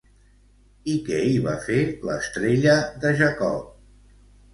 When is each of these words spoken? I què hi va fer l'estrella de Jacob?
I 0.93 0.95
què 1.09 1.19
hi 1.25 1.35
va 1.43 1.53
fer 1.65 1.77
l'estrella 2.11 2.73
de 3.05 3.13
Jacob? 3.21 3.69